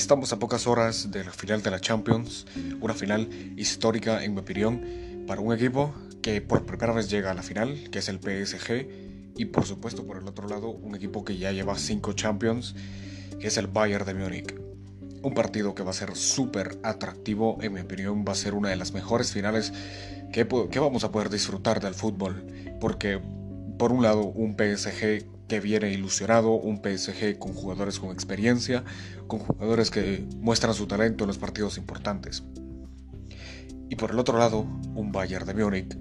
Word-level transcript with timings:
Estamos 0.00 0.32
a 0.32 0.38
pocas 0.38 0.66
horas 0.66 1.10
de 1.10 1.24
la 1.24 1.30
final 1.30 1.62
de 1.62 1.70
la 1.70 1.78
Champions, 1.78 2.46
una 2.80 2.94
final 2.94 3.28
histórica 3.58 4.24
en 4.24 4.32
mi 4.32 4.40
opinión 4.40 4.82
para 5.26 5.42
un 5.42 5.52
equipo 5.52 5.94
que 6.22 6.40
por 6.40 6.64
primera 6.64 6.94
vez 6.94 7.10
llega 7.10 7.30
a 7.30 7.34
la 7.34 7.42
final, 7.42 7.90
que 7.90 7.98
es 7.98 8.08
el 8.08 8.18
PSG, 8.18 9.34
y 9.36 9.44
por 9.44 9.66
supuesto 9.66 10.06
por 10.06 10.16
el 10.16 10.26
otro 10.26 10.48
lado 10.48 10.70
un 10.70 10.94
equipo 10.96 11.22
que 11.22 11.36
ya 11.36 11.52
lleva 11.52 11.76
5 11.76 12.14
Champions, 12.14 12.74
que 13.38 13.48
es 13.48 13.58
el 13.58 13.66
Bayern 13.66 14.06
de 14.06 14.14
Múnich. 14.14 14.54
Un 15.22 15.34
partido 15.34 15.74
que 15.74 15.82
va 15.82 15.90
a 15.90 15.92
ser 15.92 16.16
súper 16.16 16.78
atractivo, 16.82 17.58
en 17.60 17.74
mi 17.74 17.80
opinión 17.80 18.24
va 18.26 18.32
a 18.32 18.36
ser 18.36 18.54
una 18.54 18.70
de 18.70 18.76
las 18.76 18.94
mejores 18.94 19.32
finales 19.32 19.70
que, 20.32 20.48
que 20.70 20.78
vamos 20.78 21.04
a 21.04 21.12
poder 21.12 21.28
disfrutar 21.28 21.78
del 21.78 21.92
fútbol, 21.92 22.46
porque 22.80 23.20
por 23.78 23.92
un 23.92 24.02
lado 24.02 24.22
un 24.22 24.56
PSG 24.56 25.26
que 25.50 25.58
viene 25.58 25.92
ilusionado, 25.92 26.52
un 26.52 26.76
PSG 26.76 27.36
con 27.36 27.52
jugadores 27.52 27.98
con 27.98 28.12
experiencia, 28.12 28.84
con 29.26 29.40
jugadores 29.40 29.90
que 29.90 30.24
muestran 30.36 30.74
su 30.74 30.86
talento 30.86 31.24
en 31.24 31.28
los 31.28 31.38
partidos 31.38 31.76
importantes. 31.76 32.44
Y 33.88 33.96
por 33.96 34.12
el 34.12 34.20
otro 34.20 34.38
lado, 34.38 34.60
un 34.94 35.10
Bayern 35.10 35.44
de 35.44 35.54
Múnich 35.54 35.96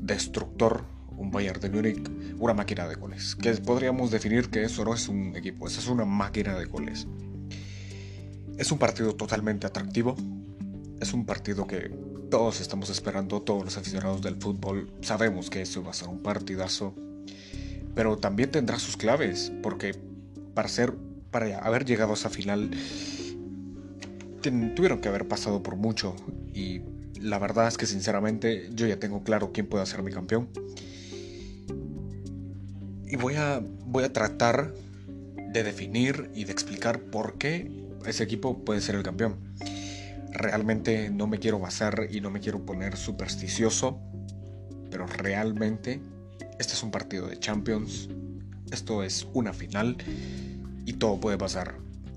destructor, 0.00 0.86
un 1.18 1.30
Bayern 1.30 1.60
de 1.60 1.68
Múnich, 1.68 2.10
una 2.38 2.54
máquina 2.54 2.88
de 2.88 2.94
goles. 2.94 3.36
Que 3.36 3.52
podríamos 3.52 4.10
definir 4.10 4.48
que 4.48 4.64
eso 4.64 4.82
no 4.82 4.94
es 4.94 5.08
un 5.08 5.36
equipo, 5.36 5.66
eso 5.66 5.78
es 5.78 5.88
una 5.88 6.06
máquina 6.06 6.58
de 6.58 6.64
goles. 6.64 7.06
Es 8.56 8.72
un 8.72 8.78
partido 8.78 9.14
totalmente 9.14 9.66
atractivo, 9.66 10.16
es 11.02 11.12
un 11.12 11.26
partido 11.26 11.66
que 11.66 11.90
todos 12.30 12.62
estamos 12.62 12.88
esperando, 12.88 13.42
todos 13.42 13.62
los 13.62 13.76
aficionados 13.76 14.22
del 14.22 14.36
fútbol 14.36 14.90
sabemos 15.02 15.50
que 15.50 15.60
eso 15.60 15.84
va 15.84 15.90
a 15.90 15.94
ser 15.94 16.08
un 16.08 16.22
partidazo 16.22 16.94
pero 17.96 18.18
también 18.18 18.50
tendrá 18.50 18.78
sus 18.78 18.98
claves, 18.98 19.50
porque 19.62 19.96
para 20.54 20.68
ser, 20.68 20.94
para 21.30 21.58
haber 21.60 21.86
llegado 21.86 22.10
a 22.12 22.14
esa 22.14 22.28
final, 22.28 22.70
tuvieron 24.42 25.00
que 25.00 25.08
haber 25.08 25.26
pasado 25.26 25.62
por 25.62 25.76
mucho 25.76 26.14
y 26.52 26.82
la 27.18 27.38
verdad 27.38 27.66
es 27.66 27.78
que 27.78 27.86
sinceramente 27.86 28.68
yo 28.74 28.86
ya 28.86 28.98
tengo 28.98 29.24
claro 29.24 29.50
quién 29.50 29.66
puede 29.66 29.86
ser 29.86 30.02
mi 30.02 30.12
campeón. 30.12 30.50
Y 33.06 33.16
voy 33.16 33.36
a, 33.36 33.62
voy 33.86 34.04
a 34.04 34.12
tratar 34.12 34.74
de 35.52 35.62
definir 35.62 36.30
y 36.34 36.44
de 36.44 36.52
explicar 36.52 37.00
por 37.00 37.38
qué 37.38 37.70
ese 38.04 38.24
equipo 38.24 38.62
puede 38.62 38.82
ser 38.82 38.94
el 38.94 39.02
campeón. 39.02 39.36
Realmente 40.32 41.08
no 41.08 41.26
me 41.26 41.38
quiero 41.38 41.58
basar 41.58 42.08
y 42.10 42.20
no 42.20 42.30
me 42.30 42.40
quiero 42.40 42.66
poner 42.66 42.94
supersticioso, 42.98 43.98
pero 44.90 45.06
realmente 45.06 46.02
este 46.58 46.72
es 46.72 46.82
un 46.82 46.90
partido 46.90 47.26
de 47.26 47.38
Champions. 47.38 48.08
Esto 48.70 49.02
es 49.02 49.26
una 49.34 49.52
final. 49.52 49.96
Y 50.86 50.94
todo 50.94 51.20
puede 51.20 51.36
pasar. 51.36 51.74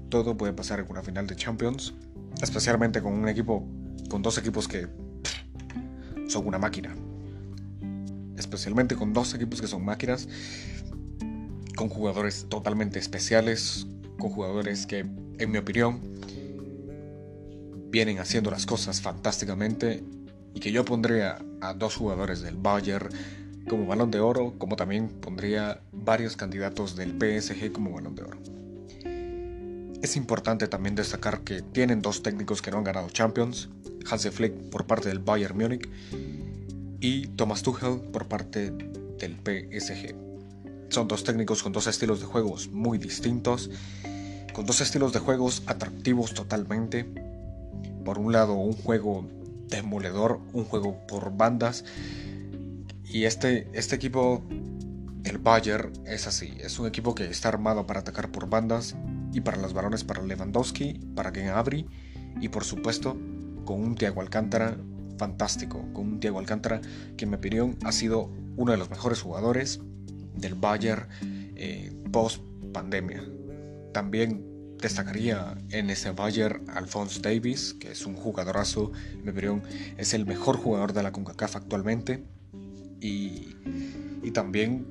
Todo 0.09 0.37
puede 0.37 0.53
pasar 0.53 0.79
en 0.79 0.87
una 0.89 1.03
final 1.03 1.27
de 1.27 1.35
Champions. 1.35 1.93
Especialmente 2.41 3.01
con 3.01 3.13
un 3.13 3.27
equipo. 3.27 3.67
Con 4.09 4.21
dos 4.21 4.37
equipos 4.37 4.67
que 4.67 4.87
son 6.27 6.47
una 6.47 6.57
máquina. 6.57 6.95
Especialmente 8.37 8.95
con 8.95 9.13
dos 9.13 9.33
equipos 9.33 9.59
que 9.59 9.67
son 9.67 9.83
máquinas. 9.83 10.27
Con 11.75 11.89
jugadores 11.89 12.47
totalmente 12.49 12.97
especiales. 12.97 13.87
Con 14.17 14.29
jugadores 14.29 14.85
que, 14.85 14.99
en 14.99 15.51
mi 15.51 15.57
opinión, 15.57 16.01
vienen 17.91 18.19
haciendo 18.19 18.51
las 18.51 18.65
cosas 18.65 19.01
fantásticamente. 19.01 20.03
Y 20.53 20.61
que 20.61 20.71
yo 20.71 20.85
pondría 20.85 21.39
a 21.61 21.73
dos 21.73 21.95
jugadores 21.95 22.41
del 22.41 22.55
Bayern 22.55 23.09
como 23.69 23.85
balón 23.85 24.11
de 24.11 24.19
oro, 24.19 24.55
como 24.57 24.75
también 24.75 25.07
pondría 25.07 25.79
varios 25.93 26.35
candidatos 26.35 26.97
del 26.97 27.11
PSG 27.11 27.71
como 27.71 27.91
balón 27.91 28.15
de 28.15 28.23
oro. 28.23 28.37
Es 30.01 30.17
importante 30.17 30.67
también 30.67 30.95
destacar 30.95 31.41
que 31.41 31.61
tienen 31.61 32.01
dos 32.01 32.21
técnicos 32.23 32.61
que 32.61 32.71
no 32.71 32.79
han 32.79 32.83
ganado 32.83 33.09
Champions, 33.09 33.69
Hansi 34.09 34.31
Flick 34.31 34.53
por 34.69 34.85
parte 34.85 35.07
del 35.09 35.19
Bayern 35.19 35.57
Múnich 35.57 35.87
y 36.99 37.27
Thomas 37.27 37.61
Tuchel 37.61 37.99
por 38.11 38.27
parte 38.27 38.71
del 38.71 39.35
PSG. 39.35 40.15
Son 40.89 41.07
dos 41.07 41.23
técnicos 41.23 41.63
con 41.63 41.71
dos 41.71 41.87
estilos 41.87 42.19
de 42.19 42.25
juegos 42.25 42.69
muy 42.69 42.97
distintos, 42.97 43.69
con 44.53 44.65
dos 44.65 44.81
estilos 44.81 45.13
de 45.13 45.19
juegos 45.19 45.63
atractivos 45.67 46.33
totalmente. 46.33 47.05
Por 48.03 48.17
un 48.17 48.31
lado, 48.31 48.55
un 48.55 48.73
juego 48.73 49.25
demoledor, 49.67 50.39
un 50.53 50.65
juego 50.65 50.97
por 51.07 51.35
bandas 51.37 51.85
y 53.11 53.25
este, 53.25 53.67
este 53.73 53.95
equipo, 53.95 54.43
el 55.23 55.39
Bayern, 55.39 55.91
es 56.05 56.27
así. 56.27 56.53
Es 56.59 56.77
un 56.77 56.87
equipo 56.87 57.15
que 57.15 57.25
está 57.25 57.49
armado 57.49 57.87
para 57.87 58.01
atacar 58.01 58.31
por 58.31 58.49
bandas 58.49 58.95
y 59.33 59.41
para 59.41 59.57
los 59.57 59.73
balones 59.73 60.03
para 60.03 60.21
Lewandowski, 60.21 60.99
para 61.15 61.31
Ken 61.33 61.49
Abri 61.49 61.87
y 62.39 62.49
por 62.49 62.63
supuesto 62.63 63.17
con 63.65 63.81
un 63.81 63.95
Thiago 63.95 64.21
Alcántara 64.21 64.77
fantástico. 65.17 65.85
Con 65.93 66.07
un 66.07 66.19
Thiago 66.19 66.39
Alcántara 66.39 66.81
que 67.17 67.25
en 67.25 67.31
mi 67.31 67.37
opinión 67.37 67.77
ha 67.83 67.91
sido 67.91 68.31
uno 68.57 68.71
de 68.71 68.77
los 68.77 68.89
mejores 68.89 69.21
jugadores 69.21 69.79
del 70.35 70.53
Bayern 70.53 71.07
eh, 71.55 71.91
post 72.11 72.43
pandemia. 72.73 73.23
También 73.91 74.45
destacaría 74.79 75.57
en 75.71 75.89
ese 75.89 76.11
Bayern 76.11 76.69
Alphonse 76.69 77.21
Davis, 77.21 77.73
que 77.73 77.91
es 77.91 78.05
un 78.05 78.15
jugadorazo, 78.15 78.91
en 79.13 79.23
mi 79.23 79.31
opinión 79.31 79.63
es 79.97 80.13
el 80.13 80.27
mejor 80.27 80.57
jugador 80.57 80.93
de 80.93 81.03
la 81.03 81.11
CONCACAF 81.11 81.55
actualmente 81.55 82.23
y, 83.01 83.55
también 84.33 84.85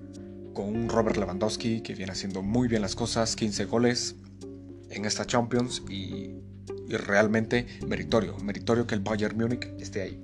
con 0.53 0.67
un 0.67 0.89
Robert 0.89 1.17
Lewandowski 1.17 1.81
que 1.81 1.95
viene 1.95 2.11
haciendo 2.11 2.43
muy 2.43 2.67
bien 2.67 2.83
las 2.83 2.97
cosas, 2.97 3.37
15 3.37 3.67
goles 3.67 4.17
en 4.91 5.05
esta 5.05 5.25
Champions 5.25 5.83
y, 5.89 6.35
realmente 6.89 7.67
meritorio, 7.87 8.37
meritorio 8.39 8.87
que 8.87 8.95
el 8.95 9.01
Bayern 9.01 9.37
Múnich 9.37 9.69
esté 9.79 10.03
ahí. 10.03 10.21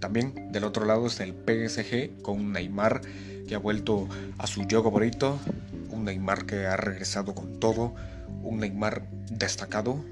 También 0.00 0.52
del 0.52 0.64
otro 0.64 0.84
lado 0.84 1.06
está 1.06 1.24
el 1.24 1.32
PSG 1.34 2.22
con 2.22 2.52
Neymar 2.52 3.02
que 3.46 3.54
ha 3.54 3.58
vuelto 3.58 4.08
a 4.38 4.46
su 4.46 4.64
juego 4.64 4.90
bonito, 4.90 5.38
un 5.90 6.04
Neymar 6.04 6.46
que 6.46 6.66
ha 6.66 6.76
regresado 6.76 7.34
con 7.34 7.60
todo, 7.60 7.94
un 8.42 8.58
Neymar 8.58 9.08
destacado 9.30 10.02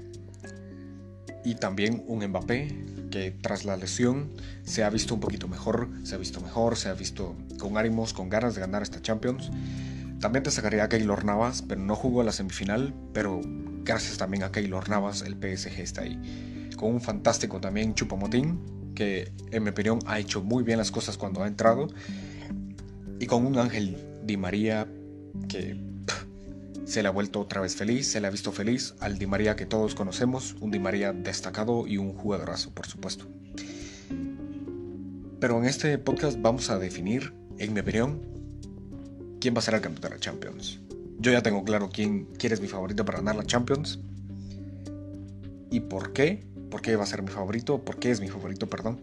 y 1.43 1.55
también 1.55 2.03
un 2.07 2.25
Mbappé 2.25 2.93
que 3.11 3.31
tras 3.31 3.65
la 3.65 3.77
lesión 3.77 4.29
se 4.63 4.83
ha 4.83 4.89
visto 4.89 5.13
un 5.13 5.19
poquito 5.19 5.47
mejor, 5.47 5.89
se 6.03 6.15
ha 6.15 6.17
visto 6.17 6.41
mejor, 6.41 6.77
se 6.77 6.89
ha 6.89 6.93
visto 6.93 7.35
con 7.59 7.77
ánimos, 7.77 8.13
con 8.13 8.29
ganas 8.29 8.55
de 8.55 8.61
ganar 8.61 8.81
esta 8.81 9.01
Champions. 9.01 9.51
También 10.19 10.43
te 10.43 10.51
sacaría 10.51 10.85
a 10.85 10.89
Keylor 10.89 11.25
Navas, 11.25 11.61
pero 11.61 11.81
no 11.81 11.95
jugó 11.95 12.23
la 12.23 12.31
semifinal, 12.31 12.93
pero 13.13 13.41
gracias 13.83 14.17
también 14.17 14.43
a 14.43 14.51
Keylor 14.51 14.89
Navas 14.89 15.21
el 15.21 15.33
PSG 15.33 15.79
está 15.79 16.01
ahí. 16.01 16.69
Con 16.77 16.91
un 16.95 17.01
fantástico 17.01 17.59
también 17.59 17.93
Chupomotín, 17.93 18.59
que 18.95 19.31
en 19.51 19.63
mi 19.63 19.69
opinión 19.69 19.99
ha 20.05 20.19
hecho 20.19 20.41
muy 20.41 20.63
bien 20.63 20.77
las 20.77 20.91
cosas 20.91 21.17
cuando 21.17 21.43
ha 21.43 21.47
entrado. 21.47 21.87
Y 23.19 23.25
con 23.27 23.45
un 23.45 23.57
Ángel 23.57 23.97
Di 24.23 24.37
María 24.37 24.87
que 25.47 25.92
se 26.85 27.01
le 27.01 27.07
ha 27.07 27.11
vuelto 27.11 27.39
otra 27.39 27.61
vez 27.61 27.75
feliz, 27.75 28.07
se 28.07 28.19
le 28.19 28.27
ha 28.27 28.29
visto 28.29 28.51
feliz 28.51 28.95
al 28.99 29.17
Di 29.17 29.25
María 29.25 29.55
que 29.55 29.65
todos 29.65 29.95
conocemos, 29.95 30.55
un 30.59 30.71
Di 30.71 30.79
María 30.79 31.13
destacado 31.13 31.87
y 31.87 31.97
un 31.97 32.13
jugadorazo, 32.13 32.71
por 32.71 32.85
supuesto. 32.87 33.25
Pero 35.39 35.57
en 35.59 35.65
este 35.65 35.97
podcast 35.97 36.39
vamos 36.41 36.69
a 36.69 36.79
definir, 36.79 37.33
en 37.57 37.73
mi 37.73 37.79
opinión, 37.79 38.21
quién 39.39 39.53
va 39.53 39.59
a 39.59 39.61
ser 39.61 39.75
el 39.75 39.81
campeón 39.81 40.03
de 40.03 40.09
la 40.09 40.19
Champions. 40.19 40.79
Yo 41.19 41.31
ya 41.31 41.41
tengo 41.41 41.63
claro 41.63 41.89
quién, 41.91 42.25
quién 42.37 42.53
es 42.53 42.61
mi 42.61 42.67
favorito 42.67 43.05
para 43.05 43.19
ganar 43.19 43.35
la 43.35 43.43
Champions. 43.45 43.99
¿Y 45.69 45.81
por 45.81 46.13
qué? 46.13 46.45
¿Por 46.69 46.81
qué 46.81 46.95
va 46.95 47.03
a 47.03 47.07
ser 47.07 47.21
mi 47.21 47.29
favorito? 47.29 47.83
¿Por 47.83 47.97
qué 47.97 48.11
es 48.11 48.19
mi 48.19 48.27
favorito, 48.27 48.69
perdón? 48.69 48.99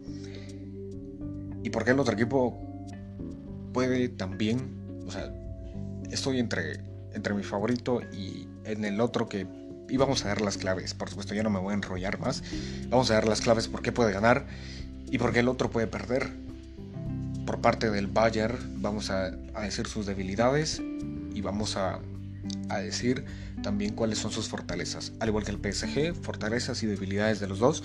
¿Y 1.63 1.71
por 1.71 1.85
qué 1.85 1.93
el 1.93 2.01
otro 2.01 2.15
equipo 2.15 2.59
puede 3.73 4.09
también... 4.09 4.81
O 5.07 5.11
sea, 5.11 5.33
estoy 6.11 6.39
entre 6.39 6.90
entre 7.15 7.35
mi 7.35 7.43
favorito 7.43 8.01
y 8.13 8.47
en 8.65 8.85
el 8.85 9.01
otro 9.01 9.29
que 9.29 9.47
íbamos 9.89 10.25
a 10.25 10.29
dar 10.29 10.41
las 10.41 10.57
claves. 10.57 10.95
Por 10.95 11.09
supuesto, 11.09 11.35
yo 11.35 11.43
no 11.43 11.51
me 11.51 11.59
voy 11.59 11.73
a 11.73 11.75
enrollar 11.75 12.19
más. 12.19 12.43
Vamos 12.89 13.11
a 13.11 13.15
dar 13.15 13.29
las 13.29 13.41
claves 13.41 13.69
por 13.69 13.83
qué 13.83 13.93
puede 13.93 14.13
ganar 14.13 14.47
y 15.11 15.19
por 15.19 15.33
qué 15.33 15.41
el 15.41 15.49
otro 15.49 15.71
puede 15.71 15.87
perder. 15.87 16.31
Por 17.47 17.61
parte 17.61 17.91
del 17.91 18.07
Bayern 18.07 18.81
vamos 18.81 19.11
a, 19.11 19.31
decir 19.31 19.87
sus 19.87 20.07
debilidades 20.07 20.81
y 21.35 21.41
vamos 21.41 21.77
a, 21.77 21.99
a 22.69 22.79
decir 22.79 23.25
también 23.63 23.95
cuáles 23.95 24.19
son 24.19 24.31
sus 24.31 24.49
fortalezas. 24.49 25.13
Al 25.21 25.29
igual 25.29 25.45
que 25.45 25.51
el 25.51 25.59
PSG, 25.59 26.15
fortalezas 26.15 26.83
y 26.83 26.87
debilidades 26.87 27.41
de 27.41 27.49
los 27.49 27.59
dos. 27.59 27.83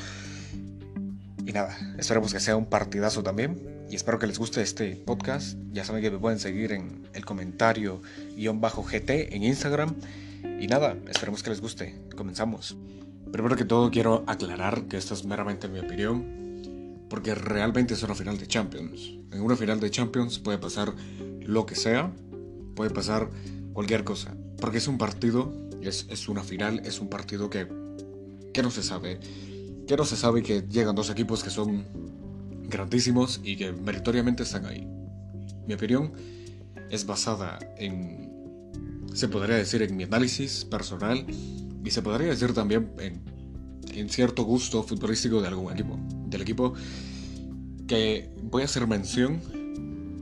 Y 1.46 1.52
nada, 1.52 1.78
esperemos 1.98 2.34
que 2.34 2.40
sea 2.40 2.56
un 2.56 2.66
partidazo 2.66 3.24
también 3.24 3.75
y 3.90 3.96
espero 3.96 4.20
que 4.20 4.28
les 4.28 4.40
guste 4.40 4.62
este 4.62 4.96
podcast. 4.96 5.58
Ya 5.72 5.84
saben 5.84 6.02
que 6.02 6.12
me 6.12 6.18
pueden 6.18 6.40
seguir 6.40 6.72
en 6.72 7.08
el 7.14 7.26
comentario 7.26 8.02
guion 8.36 8.62
bajo 8.62 8.84
GT 8.84 9.36
en 9.36 9.44
Instagram. 9.44 9.96
Y 10.60 10.68
nada, 10.68 10.98
esperemos 11.10 11.44
que 11.44 11.50
les 11.50 11.62
guste. 11.62 12.00
Comenzamos. 12.16 12.78
Primero 13.32 13.56
que 13.56 13.66
todo 13.66 13.92
quiero 13.92 14.24
aclarar 14.28 14.86
que 14.86 14.98
esta 14.98 15.14
es 15.14 15.26
meramente 15.26 15.68
mi 15.68 15.80
opinión, 15.80 17.06
porque 17.10 17.36
realmente 17.36 17.94
es 17.94 18.04
una 18.04 18.16
final 18.16 18.38
de 18.38 18.48
Champions. 18.48 19.18
En 19.32 19.42
una 19.42 19.56
final 19.56 19.80
de 19.80 19.92
Champions 19.92 20.40
puede 20.40 20.58
pasar 20.58 20.94
lo 21.42 21.66
que 21.66 21.76
sea, 21.76 22.12
puede 22.76 22.92
pasar 22.92 23.30
cualquier 23.74 24.04
cosa, 24.04 24.36
porque 24.60 24.78
es 24.78 24.88
un 24.88 24.98
partido, 24.98 25.54
es, 25.82 26.08
es 26.10 26.30
una 26.30 26.44
final, 26.44 26.82
es 26.86 27.00
un 27.00 27.10
partido 27.10 27.50
que 27.50 27.68
¿Qué 28.56 28.64
no 28.64 28.72
se 28.72 28.84
sabe? 28.84 29.20
¿Qué 29.86 29.98
no 29.98 30.06
se 30.06 30.16
sabe 30.16 30.42
que 30.42 30.62
llegan 30.62 30.96
dos 30.96 31.10
equipos 31.10 31.44
que 31.44 31.50
son 31.50 31.86
grandísimos 32.70 33.42
y 33.44 33.56
que 33.56 33.72
meritoriamente 33.72 34.44
están 34.44 34.66
ahí? 34.66 34.88
Mi 35.68 35.74
opinión 35.74 36.14
es 36.90 37.06
basada 37.06 37.60
en, 37.78 38.30
se 39.14 39.28
podría 39.28 39.56
decir, 39.56 39.82
en 39.82 39.96
mi 39.96 40.04
análisis 40.04 40.66
personal 40.66 41.26
y 41.84 41.92
se 41.92 42.02
podría 42.02 42.28
decir 42.28 42.54
también 42.54 42.92
en, 43.00 43.22
en 43.94 44.10
cierto 44.10 44.44
gusto 44.44 44.84
futbolístico 44.84 45.42
de 45.42 45.48
algún 45.48 45.72
equipo. 45.72 46.00
Del 46.28 46.42
equipo 46.42 46.74
que 47.88 48.30
voy 48.44 48.64
a 48.64 48.66
hacer 48.66 48.88
mención, 48.88 49.40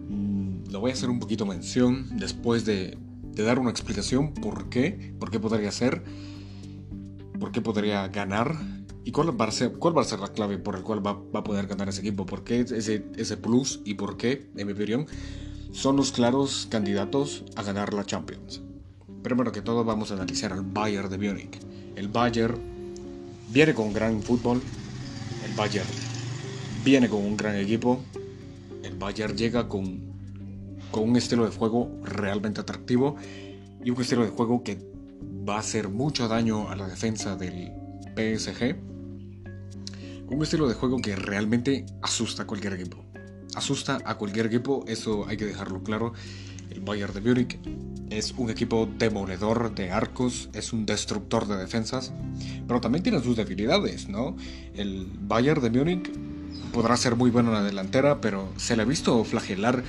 mm, 0.10 0.72
lo 0.72 0.80
voy 0.80 0.92
a 0.92 0.94
hacer 0.94 1.10
un 1.10 1.20
poquito 1.20 1.46
mención 1.46 2.18
después 2.18 2.66
de, 2.66 2.98
de 3.34 3.44
dar 3.44 3.60
una 3.60 3.72
explicación 3.72 4.34
por 4.34 4.70
qué, 4.70 5.16
por 5.20 5.32
qué 5.32 5.40
podría 5.40 5.72
ser, 5.72 6.04
por 7.40 7.52
qué 7.52 7.62
podría 7.62 8.08
ganar 8.08 8.56
y 9.06 9.12
cuál 9.12 9.40
va 9.40 9.46
a 9.46 9.52
ser, 9.52 9.74
cuál 9.74 9.98
va 9.98 10.02
a 10.02 10.06
ser 10.06 10.20
la 10.20 10.30
clave 10.30 10.58
por 10.58 10.76
el 10.76 10.84
cual 10.84 11.06
va, 11.06 11.14
va 11.14 11.42
a 11.42 11.44
poder 11.44 11.68
ganar 11.68 11.90
ese 11.90 12.02
equipo, 12.02 12.26
por 12.26 12.44
qué 12.44 12.62
ese, 12.62 13.06
ese 13.18 13.38
plus 13.38 13.82
y 13.84 13.96
por 13.96 14.18
qué, 14.18 14.50
en 14.56 14.68
mi 14.68 14.74
opinión, 14.74 15.06
son 15.74 15.98
los 15.98 16.12
claros 16.12 16.68
candidatos 16.70 17.44
a 17.56 17.64
ganar 17.64 17.94
la 17.94 18.06
Champions. 18.06 18.62
Primero 19.24 19.52
que 19.52 19.62
todo 19.62 19.84
vamos 19.84 20.12
a 20.12 20.14
analizar 20.14 20.54
al 20.54 20.62
Bayern 20.62 21.10
de 21.10 21.18
Múnich. 21.18 21.60
El 21.96 22.08
Bayern 22.08 22.58
viene 23.50 23.74
con 23.74 23.92
gran 23.92 24.22
fútbol, 24.22 24.62
el 25.46 25.54
Bayern 25.54 25.88
viene 26.84 27.10
con 27.10 27.26
un 27.26 27.36
gran 27.36 27.56
equipo, 27.56 28.02
el 28.84 28.96
Bayern 28.96 29.36
llega 29.36 29.68
con, 29.68 30.00
con 30.92 31.10
un 31.10 31.16
estilo 31.18 31.46
de 31.46 31.52
juego 31.52 31.92
realmente 32.04 32.62
atractivo 32.62 33.16
y 33.84 33.90
un 33.90 34.02
estilo 34.02 34.24
de 34.24 34.30
juego 34.30 34.64
que 34.64 34.78
va 35.48 35.56
a 35.56 35.60
hacer 35.60 35.90
mucho 35.90 36.28
daño 36.28 36.70
a 36.70 36.76
la 36.76 36.88
defensa 36.88 37.36
del 37.36 37.72
PSG. 38.16 38.93
Un 40.28 40.42
estilo 40.42 40.68
de 40.68 40.74
juego 40.74 40.98
que 41.00 41.16
realmente 41.16 41.86
asusta 42.02 42.44
a 42.44 42.48
cualquier 42.48 42.74
equipo 42.74 43.04
asusta 43.56 44.00
a 44.06 44.16
cualquier 44.16 44.48
equipo, 44.48 44.84
eso 44.88 45.26
hay 45.28 45.38
que 45.38 45.46
dejarlo 45.46 45.84
claro. 45.84 46.14
El 46.70 46.82
Bayern 46.82 47.14
de 47.14 47.22
Múnich 47.22 47.60
es 48.10 48.34
un 48.38 48.50
equipo 48.50 48.90
demoledor 48.98 49.74
de 49.76 49.92
arcos, 49.92 50.50
es 50.54 50.74
un 50.74 50.86
destructor 50.86 51.48
de 51.48 51.58
defensas, 51.58 52.12
pero 52.68 52.82
también 52.82 53.04
tiene 53.04 53.22
sus 53.22 53.36
debilidades, 53.36 54.10
¿no? 54.10 54.36
El 54.74 55.08
Bayern 55.22 55.62
de 55.62 55.70
Múnich 55.70 56.12
podrá 56.72 56.98
ser 56.98 57.16
muy 57.16 57.30
bueno 57.30 57.50
en 57.50 57.56
la 57.56 57.64
delantera, 57.64 58.22
pero 58.22 58.50
se 58.58 58.76
le 58.76 58.84
ha 58.84 58.86
visto 58.86 59.24
flagelar 59.24 59.84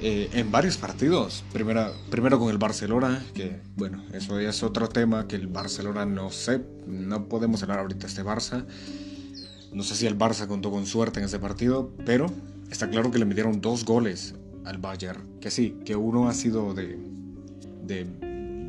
eh, 0.00 0.28
en 0.32 0.50
varios 0.52 0.76
partidos. 0.76 1.44
Primera, 1.52 1.92
primero 2.10 2.38
con 2.38 2.50
el 2.50 2.58
Barcelona, 2.58 3.24
que 3.34 3.60
bueno, 3.76 4.04
eso 4.12 4.40
ya 4.40 4.50
es 4.50 4.62
otro 4.62 4.88
tema 4.88 5.26
que 5.26 5.36
el 5.36 5.48
Barcelona 5.48 6.06
no 6.06 6.30
sé, 6.30 6.64
no 6.86 7.28
podemos 7.28 7.62
hablar 7.62 7.80
ahorita 7.80 8.02
de 8.02 8.06
este 8.06 8.22
Barça. 8.22 8.66
No 9.74 9.82
sé 9.82 9.96
si 9.96 10.06
el 10.06 10.16
Barça 10.16 10.46
contó 10.46 10.70
con 10.70 10.86
suerte 10.86 11.20
en 11.20 11.26
ese 11.26 11.38
partido, 11.38 11.92
pero 12.06 12.30
Está 12.74 12.90
claro 12.90 13.12
que 13.12 13.20
le 13.20 13.24
metieron 13.24 13.60
dos 13.60 13.84
goles 13.84 14.34
al 14.64 14.78
Bayern, 14.78 15.38
que 15.40 15.50
sí, 15.50 15.76
que 15.84 15.94
uno 15.94 16.28
ha 16.28 16.34
sido 16.34 16.74
de, 16.74 16.98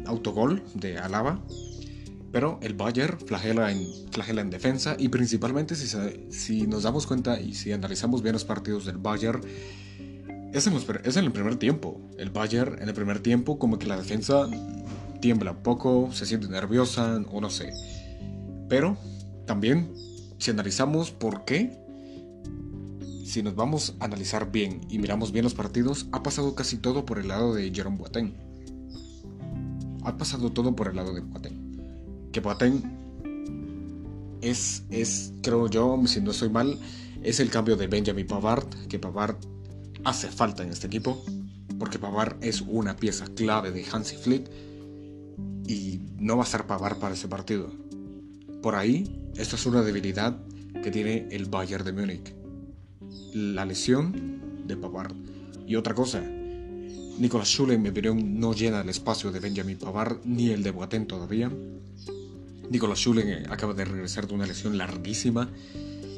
autogol 0.06 0.62
de 0.76 1.00
Alaba, 1.00 1.42
pero 2.32 2.60
el 2.62 2.76
Bayern 2.76 3.18
flagela 3.20 3.72
en, 3.72 3.88
flagela 4.12 4.42
en 4.42 4.50
defensa 4.50 4.96
y 5.00 5.10
principalmente 5.10 5.76
si, 5.76 5.88
si 6.30 6.68
nos 6.68 6.84
damos 6.84 7.08
cuenta 7.08 7.40
y 7.40 7.56
si 7.56 7.72
analizamos 7.72 8.22
bien 8.22 8.34
los 8.34 8.46
partidos 8.46 8.86
del 8.86 8.98
Bayern, 8.98 9.42
es 10.54 10.68
en, 10.68 10.76
es 11.04 11.18
en 11.18 11.26
el 11.26 11.32
primer 11.32 11.56
tiempo. 11.56 12.00
El 12.18 12.30
Bayern 12.30 12.80
en 12.82 12.90
el 12.90 12.94
primer 12.94 13.22
tiempo 13.22 13.58
como 13.58 13.80
que 13.80 13.88
la 13.88 13.98
defensa 13.98 14.48
tiembla 15.20 15.52
un 15.52 15.64
poco, 15.64 16.10
se 16.12 16.26
siente 16.26 16.48
nerviosa 16.48 17.22
o 17.32 17.42
no 17.42 17.50
sé. 17.50 17.72
Pero 18.70 18.98
también 19.48 19.90
si 20.38 20.52
analizamos 20.52 21.12
por 21.12 21.46
qué 21.46 21.86
si 23.26 23.42
nos 23.42 23.56
vamos 23.56 23.96
a 24.00 24.06
analizar 24.06 24.52
bien 24.52 24.82
y 24.88 25.00
miramos 25.00 25.32
bien 25.32 25.44
los 25.44 25.56
partidos, 25.56 26.08
ha 26.12 26.22
pasado 26.22 26.54
casi 26.54 26.78
todo 26.78 27.06
por 27.06 27.18
el 27.18 27.28
lado 27.28 27.56
de 27.56 27.72
Jerome 27.74 27.98
Boateng. 27.98 28.36
Ha 30.04 30.16
pasado 30.16 30.52
todo 30.52 30.76
por 30.76 30.88
el 30.88 30.96
lado 30.96 31.14
de 31.14 31.22
Boateng. 31.22 32.30
Que 32.32 32.40
Boateng 32.40 32.84
es, 34.42 34.84
es, 34.92 35.34
creo 35.42 35.68
yo, 35.68 36.00
si 36.06 36.22
no 36.22 36.32
estoy 36.32 36.50
mal, 36.50 36.80
es 37.24 37.40
el 37.40 37.50
cambio 37.50 37.76
de 37.76 37.88
Benjamin 37.88 38.28
Pavard, 38.28 38.70
que 38.88 39.00
Pavard 39.00 39.38
hace 40.04 40.28
falta 40.28 40.62
en 40.62 40.70
este 40.70 40.86
equipo, 40.86 41.26
porque 41.80 41.98
Pavard 41.98 42.38
es 42.42 42.62
una 42.62 42.96
pieza 42.96 43.26
clave 43.36 43.72
de 43.72 43.84
Hansi 43.92 44.18
Flick 44.18 44.50
y 45.68 46.00
no 46.20 46.38
va 46.38 46.44
a 46.44 46.48
ser 46.48 46.68
Pavard 46.68 47.00
para 47.00 47.16
ese 47.16 47.28
partido. 47.28 47.72
Por 48.62 48.76
ahí, 48.76 49.25
esta 49.38 49.56
es 49.56 49.66
una 49.66 49.82
debilidad 49.82 50.38
que 50.84 50.92
tiene 50.92 51.28
el 51.32 51.46
Bayern 51.46 51.86
de 51.86 51.94
Múnich 51.94 52.46
la 53.36 53.66
lesión 53.66 54.64
de 54.66 54.78
Pavard. 54.78 55.14
Y 55.68 55.76
otra 55.76 55.94
cosa, 55.94 56.22
Nicolas 56.22 57.50
Schule 57.50 57.76
en 57.76 57.82
mi 57.82 57.92
no 57.92 58.54
llena 58.54 58.82
el 58.82 58.90
espacio 58.90 59.32
de 59.32 59.40
Benjamin 59.40 59.78
Pavard 59.78 60.20
ni 60.24 60.52
el 60.52 60.64
de 60.64 60.72
Boateng 60.72 61.06
todavía. 61.06 61.52
Nicolas 62.70 63.00
Schule 63.00 63.44
acaba 63.50 63.74
de 63.74 63.86
regresar 63.86 64.28
de 64.28 64.34
una 64.34 64.48
lesión 64.48 64.78
larguísima 64.78 65.50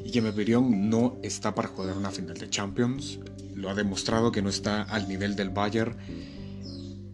y 0.04 0.12
que 0.12 0.22
no 0.22 1.18
está 1.22 1.54
para 1.54 1.68
jugar 1.68 1.96
una 1.96 2.10
final 2.10 2.38
de 2.38 2.48
Champions. 2.48 3.18
Lo 3.54 3.68
ha 3.68 3.74
demostrado 3.74 4.30
que 4.30 4.40
no 4.40 4.48
está 4.48 4.82
al 4.82 5.08
nivel 5.08 5.34
del 5.34 5.50
Bayern 5.50 5.96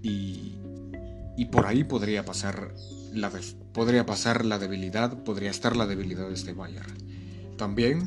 y 0.03 1.47
por 1.47 1.67
ahí 1.67 1.83
podría 1.83 2.25
pasar, 2.25 2.75
la 3.15 3.31
podría 3.73 4.07
pasar 4.07 4.45
la 4.45 4.59
debilidad, 4.59 5.23
podría 5.25 5.51
estar 5.51 5.77
la 5.77 5.87
debilidad 5.87 6.29
de 6.29 6.35
este 6.35 6.53
Bayern. 6.53 6.93
También 7.57 8.03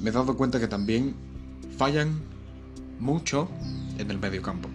me 0.00 0.10
he 0.10 0.12
dado 0.12 0.36
cuenta 0.36 0.60
que 0.60 0.68
también 0.68 1.14
fallan 1.76 2.20
mucho 2.98 3.48
en 3.98 4.10
el 4.10 4.18
medio 4.18 4.42
campo. 4.42 4.68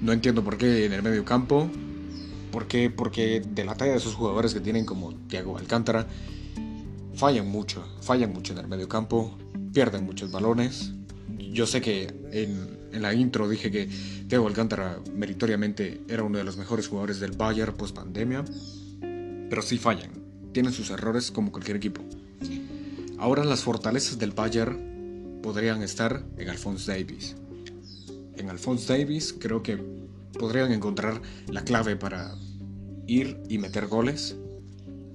No 0.00 0.12
entiendo 0.12 0.44
por 0.44 0.58
qué 0.58 0.84
en 0.86 0.92
el 0.92 1.02
medio 1.02 1.24
campo, 1.24 1.68
por 2.50 2.66
qué, 2.66 2.90
porque 2.90 3.40
de 3.40 3.64
la 3.64 3.74
talla 3.74 3.92
de 3.92 3.98
esos 3.98 4.14
jugadores 4.14 4.52
que 4.52 4.60
tienen 4.60 4.84
como 4.84 5.14
Thiago 5.28 5.58
Alcántara, 5.58 6.06
fallan 7.14 7.48
mucho, 7.48 7.84
fallan 8.00 8.32
mucho 8.32 8.52
en 8.52 8.60
el 8.60 8.68
medio 8.68 8.88
campo, 8.88 9.36
pierden 9.72 10.04
muchos 10.04 10.30
balones. 10.30 10.92
Yo 11.38 11.66
sé 11.66 11.80
que 11.80 12.12
en, 12.32 12.81
en 12.92 13.02
la 13.02 13.14
intro 13.14 13.48
dije 13.48 13.70
que 13.70 13.88
Thiago 14.28 14.46
Alcántara 14.46 14.98
meritoriamente 15.14 16.02
era 16.08 16.22
uno 16.22 16.38
de 16.38 16.44
los 16.44 16.56
mejores 16.56 16.88
jugadores 16.88 17.20
del 17.20 17.32
Bayern 17.32 17.74
post 17.74 17.94
pandemia, 17.94 18.44
pero 19.48 19.62
sí 19.62 19.78
fallan, 19.78 20.10
tienen 20.52 20.72
sus 20.72 20.90
errores 20.90 21.30
como 21.30 21.52
cualquier 21.52 21.76
equipo. 21.76 22.02
Ahora 23.18 23.44
las 23.44 23.62
fortalezas 23.62 24.18
del 24.18 24.32
Bayern 24.32 25.40
podrían 25.42 25.82
estar 25.82 26.24
en 26.36 26.48
Alphonse 26.48 26.90
Davis. 26.90 27.36
En 28.36 28.50
Alphonse 28.50 28.98
Davis 28.98 29.34
creo 29.38 29.62
que 29.62 29.78
podrían 30.38 30.72
encontrar 30.72 31.20
la 31.48 31.62
clave 31.62 31.96
para 31.96 32.34
ir 33.06 33.38
y 33.48 33.58
meter 33.58 33.86
goles, 33.86 34.36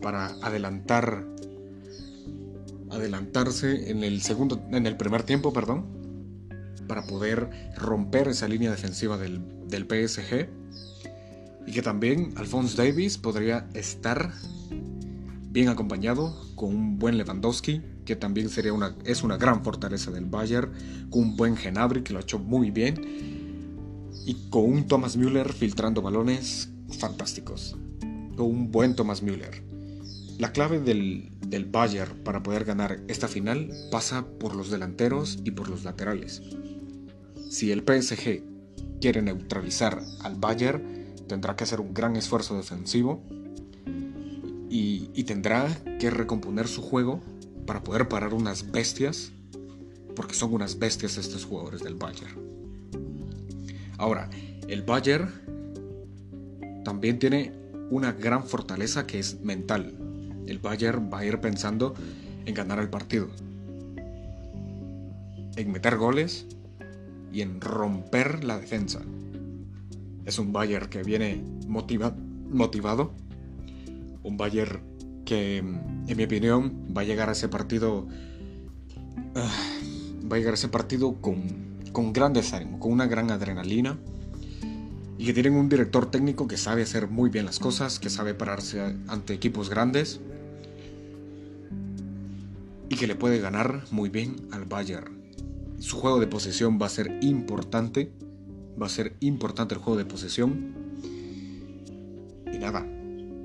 para 0.01 0.27
adelantar 0.41 1.25
adelantarse 2.89 3.91
en 3.91 4.03
el 4.03 4.21
segundo 4.21 4.61
en 4.71 4.85
el 4.85 4.95
primer 4.95 5.23
tiempo, 5.23 5.51
perdón, 5.51 5.96
para 6.87 7.05
poder 7.05 7.49
romper 7.77 8.27
esa 8.27 8.47
línea 8.47 8.71
defensiva 8.71 9.17
del, 9.17 9.41
del 9.67 9.83
PSG 9.83 10.49
y 11.65 11.71
que 11.71 11.81
también 11.81 12.33
Alphonse 12.37 12.77
Davis 12.77 13.17
podría 13.17 13.67
estar 13.73 14.31
bien 15.49 15.69
acompañado 15.69 16.35
con 16.55 16.69
un 16.69 16.99
buen 16.99 17.17
Lewandowski 17.17 17.81
que 18.07 18.15
también 18.15 18.49
sería 18.49 18.71
una, 18.71 18.95
es 19.03 19.21
una 19.21 19.37
gran 19.37 19.63
fortaleza 19.63 20.09
del 20.11 20.25
Bayern, 20.25 20.71
con 21.09 21.23
un 21.23 21.35
buen 21.35 21.57
Genabri 21.57 22.03
que 22.03 22.13
lo 22.13 22.19
ha 22.19 22.21
hecho 22.21 22.39
muy 22.39 22.71
bien, 22.71 22.95
y 24.25 24.49
con 24.49 24.63
un 24.63 24.87
Thomas 24.87 25.17
Müller 25.17 25.51
filtrando 25.51 26.01
balones 26.01 26.69
fantásticos, 26.99 27.75
con 28.37 28.47
un 28.47 28.71
buen 28.71 28.95
Thomas 28.95 29.21
Müller. 29.21 29.66
La 30.37 30.51
clave 30.51 30.79
del, 30.79 31.31
del 31.47 31.65
Bayern 31.65 32.23
para 32.23 32.43
poder 32.43 32.63
ganar 32.63 32.99
esta 33.07 33.27
final 33.27 33.71
pasa 33.91 34.25
por 34.39 34.55
los 34.55 34.69
delanteros 34.69 35.39
y 35.43 35.51
por 35.51 35.67
los 35.67 35.83
laterales. 35.83 36.41
Si 37.49 37.71
el 37.71 37.79
PSG 37.79 38.43
quiere 39.01 39.21
neutralizar 39.21 39.99
al 40.21 40.35
Bayern, 40.35 41.15
tendrá 41.27 41.55
que 41.55 41.63
hacer 41.63 41.81
un 41.81 41.93
gran 41.93 42.15
esfuerzo 42.15 42.55
defensivo 42.55 43.23
y, 44.69 45.09
y, 45.13 45.23
tendrá 45.23 45.67
que 45.99 46.09
recomponer 46.11 46.67
su 46.67 46.81
juego 46.81 47.21
para 47.65 47.83
poder 47.83 48.07
parar 48.07 48.33
unas 48.33 48.71
bestias, 48.71 49.31
porque 50.15 50.35
son 50.35 50.53
unas 50.53 50.77
bestias 50.77 51.17
estos 51.17 51.45
jugadores 51.45 51.81
del 51.81 51.95
Bayern. 51.95 52.35
Ahora, 53.97 54.29
el 54.67 54.83
Bayern 54.83 55.31
también 56.83 57.17
tiene 57.17 57.53
una 57.89 58.11
gran 58.11 58.45
fortaleza 58.45 59.07
que 59.07 59.19
es 59.19 59.41
mental. 59.41 60.06
El 60.47 60.59
Bayern 60.59 61.09
va 61.13 61.19
a 61.19 61.25
ir 61.25 61.39
pensando 61.39 61.93
en 62.45 62.53
ganar 62.53 62.79
el 62.79 62.89
partido, 62.89 63.27
en 65.55 65.71
meter 65.71 65.97
goles 65.97 66.47
y 67.31 67.41
en 67.41 67.59
romper 67.59 68.43
la 68.43 68.57
defensa. 68.57 69.01
Es 70.25 70.39
un 70.39 70.53
Bayern 70.53 70.89
que 70.89 71.03
viene 71.03 71.43
motivado, 71.67 73.13
un 74.23 74.37
Bayern 74.37 74.81
que 75.25 75.57
en 75.57 76.17
mi 76.17 76.23
opinión 76.23 76.87
va 76.95 77.01
a 77.01 77.03
llegar 77.03 77.27
a 77.27 77.33
ese 77.33 77.49
partido 77.49 78.07
ah, 79.35 79.51
va 80.31 80.35
a 80.35 80.39
llegar 80.39 80.53
a 80.53 80.55
ese 80.55 80.69
partido 80.69 81.15
con, 81.21 81.43
con 81.91 82.13
gran 82.13 82.33
desánimo, 82.33 82.79
con 82.79 82.91
una 82.93 83.07
gran 83.07 83.29
adrenalina 83.31 83.97
y 85.17 85.25
que 85.25 85.33
tienen 85.33 85.55
un 85.55 85.67
director 85.67 86.11
técnico 86.11 86.47
que 86.47 86.57
sabe 86.57 86.83
hacer 86.83 87.07
muy 87.07 87.29
bien 87.29 87.45
las 87.45 87.59
cosas, 87.59 87.99
que 87.99 88.09
sabe 88.09 88.33
pararse 88.33 88.95
ante 89.07 89.33
equipos 89.33 89.69
grandes 89.69 90.21
y 92.89 92.95
que 92.95 93.07
le 93.07 93.15
puede 93.15 93.39
ganar 93.39 93.83
muy 93.91 94.09
bien 94.09 94.35
al 94.51 94.65
Bayern. 94.65 95.21
Su 95.79 95.97
juego 95.97 96.19
de 96.19 96.27
posesión 96.27 96.79
va 96.81 96.87
a 96.87 96.89
ser 96.89 97.19
importante, 97.21 98.11
va 98.81 98.87
a 98.87 98.89
ser 98.89 99.15
importante 99.19 99.75
el 99.75 99.81
juego 99.81 99.97
de 99.97 100.05
posesión. 100.05 100.73
Y 102.51 102.57
nada, 102.57 102.85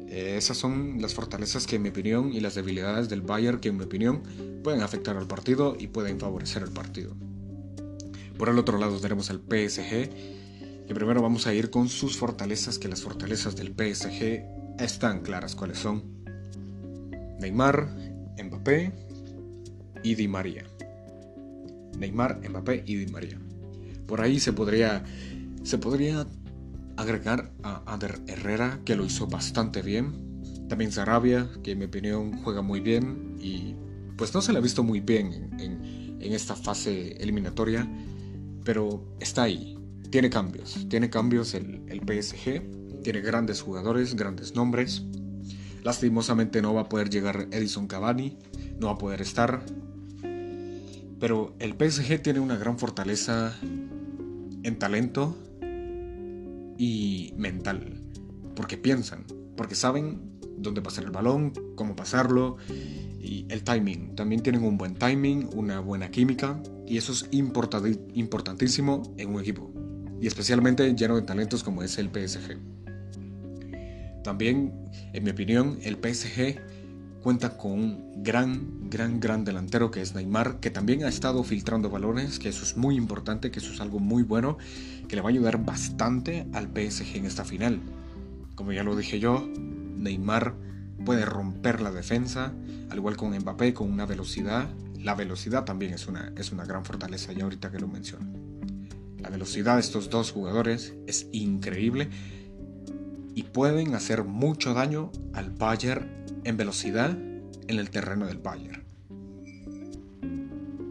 esas 0.09 0.57
son 0.57 1.01
las 1.01 1.15
fortalezas 1.15 1.67
que 1.67 1.77
en 1.77 1.83
mi 1.83 1.89
opinión 1.89 2.33
y 2.33 2.41
las 2.41 2.55
debilidades 2.55 3.09
del 3.09 3.23
Bayern 3.23 3.61
que 3.61 3.69
en 3.69 3.77
mi 3.77 3.85
opinión 3.85 4.23
pueden 4.63 4.83
afectar 4.83 5.17
al 5.17 5.27
partido 5.27 5.77
y 5.79 5.89
pueden 5.89 6.21
favorecer 6.21 6.63
el 6.63 6.71
partido. 6.71 7.15
Por 8.39 8.49
el 8.49 8.59
otro 8.59 8.79
lado 8.79 8.99
tenemos 8.99 9.31
al 9.31 9.41
PSG, 9.41 10.11
y 10.89 10.95
primero 10.95 11.23
vamos 11.23 11.47
a 11.47 11.55
ir 11.55 11.71
con 11.71 11.89
sus 11.89 12.17
fortalezas, 12.17 12.79
que 12.79 12.89
las 12.89 13.03
fortalezas 13.03 13.57
del 13.57 13.69
PSG 13.69 14.45
están 14.79 15.21
claras 15.21 15.55
cuáles 15.55 15.79
son. 15.79 16.03
Neymar, 17.41 17.89
Mbappé 18.43 18.93
y 20.03 20.29
María. 20.29 20.65
Neymar, 21.99 22.41
Mbappé 22.49 22.85
y 22.87 22.97
Di 22.97 23.13
María. 23.13 23.39
Por 24.07 24.21
ahí 24.21 24.41
se 24.41 24.53
podría, 24.53 25.05
se 25.63 25.79
podría 25.79 26.27
agregar 26.97 27.53
a 27.63 27.83
Ander 27.93 28.21
Herrera, 28.27 28.81
que 28.85 28.97
lo 28.97 29.05
hizo 29.05 29.27
bastante 29.27 29.83
bien. 29.83 30.13
También 30.69 30.93
Sarabia, 30.93 31.49
que 31.63 31.73
en 31.73 31.79
mi 31.79 31.85
opinión 31.85 32.43
juega 32.43 32.63
muy 32.63 32.81
bien 32.81 33.37
y 33.41 33.75
pues 34.17 34.35
no 34.35 34.41
se 34.41 34.53
le 34.53 34.59
ha 34.59 34.63
visto 34.63 34.83
muy 34.83 35.01
bien 35.01 35.51
en, 35.59 36.19
en 36.21 36.33
esta 36.33 36.55
fase 36.55 37.17
eliminatoria, 37.19 37.89
pero 38.65 39.05
está 39.21 39.43
ahí, 39.45 39.77
tiene 40.11 40.31
cambios, 40.31 40.87
tiene 40.89 41.11
cambios 41.11 41.55
el, 41.55 41.83
el 41.89 42.01
PSG, 42.01 43.03
tiene 43.03 43.21
grandes 43.21 43.61
jugadores, 43.63 44.15
grandes 44.15 44.55
nombres. 44.55 45.05
Lastimosamente 45.83 46.63
no 46.63 46.75
va 46.75 46.83
a 46.83 46.89
poder 46.89 47.11
llegar 47.11 47.49
Edison 47.51 47.89
Cavani, 47.89 48.39
no 48.79 48.87
va 48.87 48.93
a 48.93 48.99
poder 48.99 49.21
estar. 49.21 49.65
Pero 51.23 51.55
el 51.61 51.75
PSG 51.75 52.21
tiene 52.21 52.41
una 52.41 52.57
gran 52.57 52.81
fortaleza 52.81 53.57
en 53.63 54.77
talento 54.81 55.39
y 56.77 57.33
mental. 57.37 58.03
Porque 58.57 58.77
piensan, 58.77 59.25
porque 59.57 59.77
saben 59.77 60.41
dónde 60.59 60.83
pasar 60.83 61.05
el 61.05 61.13
balón, 61.13 61.53
cómo 61.77 61.95
pasarlo 61.95 62.57
y 63.21 63.47
el 63.51 63.63
timing. 63.63 64.17
También 64.17 64.43
tienen 64.43 64.65
un 64.65 64.77
buen 64.77 64.97
timing, 64.97 65.49
una 65.55 65.79
buena 65.79 66.11
química 66.11 66.61
y 66.89 66.97
eso 66.97 67.13
es 67.13 67.29
importantísimo 67.31 69.15
en 69.17 69.33
un 69.33 69.41
equipo 69.43 69.73
y 70.21 70.27
especialmente 70.27 70.93
lleno 70.93 71.15
de 71.15 71.23
talentos 71.23 71.63
como 71.63 71.85
es 71.85 71.99
el 71.99 72.09
PSG. 72.09 72.59
También, 74.25 74.73
en 75.13 75.23
mi 75.23 75.31
opinión, 75.31 75.79
el 75.83 75.95
PSG 75.95 76.59
cuenta 77.23 77.57
con 77.57 77.73
un 77.73 78.23
gran, 78.23 78.91
gran, 78.91 79.21
gran 79.21 79.45
delantero 79.45 79.91
que 79.91 80.03
es 80.03 80.15
Neymar, 80.15 80.61
que 80.61 80.71
también 80.71 81.05
ha 81.05 81.09
estado 81.09 81.45
filtrando 81.45 81.89
balones, 81.89 82.39
que 82.39 82.49
eso 82.49 82.65
es 82.65 82.77
muy 82.77 82.97
importante, 82.97 83.51
que 83.51 83.61
eso 83.61 83.73
es 83.73 83.81
algo 83.81 84.01
muy 84.01 84.23
bueno, 84.23 84.59
que 85.09 85.17
le 85.17 85.23
va 85.23 85.29
a 85.29 85.33
ayudar 85.33 85.65
bastante 85.65 86.47
al 86.53 86.67
PSG 86.67 87.17
en 87.17 87.27
esta 87.27 87.45
final. 87.45 87.81
Como 88.55 88.73
ya 88.73 88.83
lo 88.83 88.97
dije 88.97 89.21
yo, 89.21 89.49
Neymar 89.97 90.55
puede 91.05 91.25
romper 91.25 91.81
la 91.81 91.93
defensa, 91.93 92.53
al 92.91 92.99
igual 92.99 93.17
con 93.17 93.37
Mbappé, 93.37 93.73
con 93.73 93.91
una 93.91 94.05
velocidad. 94.05 94.69
La 94.99 95.15
velocidad 95.15 95.65
también 95.65 95.95
es 95.95 96.07
una, 96.09 96.33
es 96.37 96.53
una 96.53 96.65
gran 96.65 96.85
fortaleza, 96.85 97.33
ya 97.33 97.45
ahorita 97.45 97.71
que 97.71 97.79
lo 97.79 97.89
menciono. 97.89 98.27
La 99.19 99.31
velocidad 99.31 99.77
de 99.77 99.81
estos 99.81 100.11
dos 100.11 100.33
jugadores 100.33 100.95
es 101.07 101.29
increíble 101.33 102.11
y 103.35 103.45
pueden 103.45 103.95
hacer 103.95 104.25
mucho 104.25 104.75
daño 104.75 105.11
al 105.33 105.51
Bayern 105.51 106.22
en 106.45 106.57
velocidad 106.57 107.11
en 107.11 107.79
el 107.79 107.91
terreno 107.91 108.27
del 108.27 108.39
Bayern. 108.39 108.85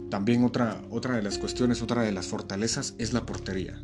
También 0.09 0.43
otra, 0.43 0.81
otra 0.89 1.15
de 1.15 1.21
las 1.21 1.37
cuestiones, 1.37 1.81
otra 1.81 2.03
de 2.03 2.11
las 2.11 2.27
fortalezas 2.27 2.95
es 2.97 3.13
la 3.13 3.25
portería. 3.25 3.81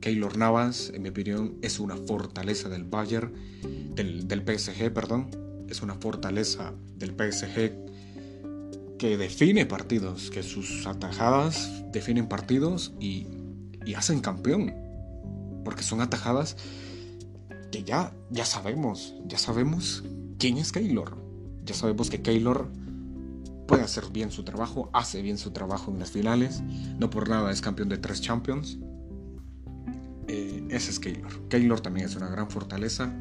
Keylor 0.00 0.36
Navas, 0.36 0.90
en 0.94 1.02
mi 1.02 1.08
opinión, 1.10 1.56
es 1.62 1.78
una 1.78 1.96
fortaleza 1.96 2.68
del 2.68 2.84
Bayern, 2.84 3.32
del, 3.94 4.28
del 4.28 4.40
PSG, 4.40 4.92
perdón, 4.92 5.30
es 5.68 5.82
una 5.82 5.94
fortaleza 5.94 6.72
del 6.96 7.10
PSG 7.10 8.96
que 8.98 9.16
define 9.18 9.66
partidos, 9.66 10.30
que 10.30 10.42
sus 10.42 10.86
atajadas 10.86 11.84
definen 11.92 12.28
partidos 12.28 12.94
y 12.98 13.26
y 13.86 13.94
hacen 13.94 14.20
campeón. 14.20 14.74
Porque 15.64 15.82
son 15.82 16.02
atajadas 16.02 16.56
que 17.72 17.84
ya, 17.84 18.12
ya 18.30 18.44
sabemos, 18.44 19.14
ya 19.26 19.38
sabemos 19.38 20.04
quién 20.38 20.58
es 20.58 20.72
Keylor. 20.72 21.16
Ya 21.64 21.74
sabemos 21.74 22.10
que 22.10 22.22
Keylor 22.22 22.68
puede 23.66 23.82
hacer 23.82 24.04
bien 24.12 24.30
su 24.30 24.44
trabajo, 24.44 24.90
hace 24.92 25.22
bien 25.22 25.38
su 25.38 25.50
trabajo 25.50 25.90
en 25.90 25.98
las 25.98 26.10
finales. 26.10 26.62
No 26.98 27.10
por 27.10 27.28
nada 27.28 27.50
es 27.50 27.60
campeón 27.60 27.88
de 27.88 27.98
tres 27.98 28.20
Champions. 28.20 28.78
Eh, 30.28 30.66
ese 30.70 30.90
es 30.90 31.00
Keylor. 31.00 31.48
Keylor 31.48 31.80
también 31.80 32.06
es 32.06 32.16
una 32.16 32.28
gran 32.28 32.50
fortaleza. 32.50 33.12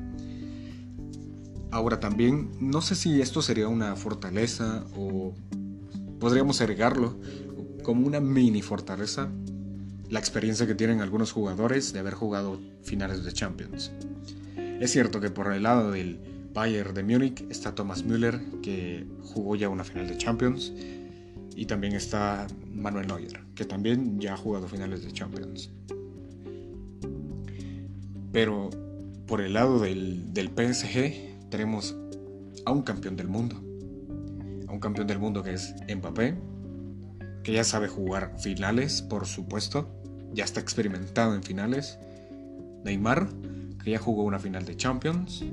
Ahora 1.72 2.00
también, 2.00 2.52
no 2.60 2.82
sé 2.82 2.96
si 2.96 3.22
esto 3.22 3.42
sería 3.42 3.68
una 3.68 3.96
fortaleza 3.96 4.86
o 4.96 5.34
podríamos 6.20 6.62
agregarlo 6.62 7.18
como 7.84 8.08
una 8.08 8.20
mini 8.20 8.62
fortaleza 8.62 9.30
la 10.10 10.20
experiencia 10.20 10.68
que 10.68 10.76
tienen 10.76 11.02
algunos 11.02 11.32
jugadores 11.32 11.92
de 11.94 12.00
haber 12.00 12.14
jugado 12.14 12.60
finales 12.84 13.24
de 13.24 13.34
Champions. 13.34 13.92
Es 14.80 14.92
cierto 14.92 15.20
que 15.20 15.30
por 15.30 15.52
el 15.52 15.64
lado 15.64 15.92
del 15.92 16.20
Bayern 16.56 16.94
de 16.94 17.04
Múnich 17.04 17.46
está 17.50 17.76
Thomas 17.76 18.06
Müller, 18.06 18.40
que 18.64 19.06
jugó 19.22 19.58
ya 19.58 19.68
una 19.68 19.84
final 19.84 20.08
de 20.08 20.18
Champions, 20.18 20.72
y 21.54 21.66
también 21.66 21.94
está 21.94 22.48
Manuel 22.74 23.08
Neuer, 23.08 23.42
que 23.56 23.66
también 23.66 24.22
ya 24.22 24.36
ha 24.36 24.38
jugado 24.38 24.70
finales 24.70 25.04
de 25.04 25.12
Champions. 25.12 25.70
Pero 28.32 28.70
por 29.28 29.42
el 29.42 29.54
lado 29.54 29.80
del, 29.80 30.34
del 30.34 30.48
PSG 30.48 31.50
tenemos 31.50 31.94
a 32.66 32.72
un 32.72 32.84
campeón 32.84 33.18
del 33.18 33.28
mundo, 33.28 33.58
a 34.70 34.72
un 34.72 34.80
campeón 34.80 35.08
del 35.08 35.20
mundo 35.20 35.44
que 35.44 35.54
es 35.54 35.76
Mbappé, 35.94 36.36
que 37.44 37.52
ya 37.52 37.66
sabe 37.66 37.90
jugar 37.90 38.34
finales, 38.40 39.02
por 39.02 39.26
supuesto, 39.26 39.90
ya 40.34 40.46
está 40.46 40.62
experimentado 40.62 41.36
en 41.36 41.44
finales. 41.44 42.00
Neymar, 42.86 43.28
que 43.84 43.92
ya 43.92 44.00
jugó 44.00 44.24
una 44.24 44.40
final 44.40 44.64
de 44.64 44.78
Champions, 44.78 45.44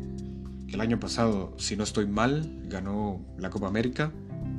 el 0.73 0.81
año 0.81 0.99
pasado, 0.99 1.55
si 1.59 1.77
no 1.77 1.85
estoy 1.85 2.07
mal, 2.07 2.63
ganó 2.65 3.25
la 3.39 3.51
Copa 3.51 3.69
América. 3.69 4.13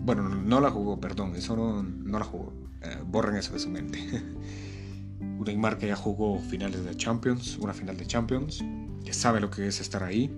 Bueno, 0.05 0.29
no, 0.29 0.61
la 0.61 0.69
jugó, 0.69 0.99
perdón, 0.99 1.35
eso 1.35 1.55
no, 1.55 2.19
la 2.19 2.25
jugó. 2.25 2.53
Eh, 2.81 2.97
borren 3.05 3.35
eso 3.35 3.53
de 3.53 3.59
su 3.59 3.69
mente. 3.69 3.99
Un 5.19 5.43
Neymar 5.45 5.77
que 5.77 5.87
ya 5.87 5.95
jugó 5.95 6.39
finales 6.39 6.85
de 6.85 6.95
Champions, 6.95 7.57
una 7.57 7.73
final 7.73 7.97
de 7.97 8.05
Champions, 8.05 8.63
que 9.03 9.13
sabe 9.13 9.39
lo 9.39 9.49
que 9.49 9.67
es 9.67 9.79
estar 9.79 10.03
ahí. 10.03 10.31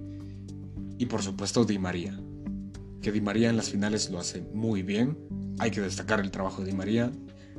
Y 0.97 1.07
por 1.07 1.21
supuesto 1.21 1.65
Di 1.65 1.77
María, 1.77 2.17
que 3.01 3.11
Di 3.11 3.19
María 3.19 3.49
en 3.49 3.57
las 3.57 3.69
finales 3.69 4.09
lo 4.09 4.19
hace 4.19 4.41
muy 4.53 4.83
bien, 4.83 5.17
hay 5.59 5.71
que 5.71 5.81
destacar 5.81 6.19
el 6.19 6.31
trabajo 6.31 6.61
de 6.61 6.71
Di 6.71 6.77
María. 6.77 7.11